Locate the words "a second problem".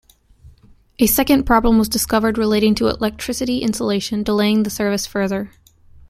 0.97-1.77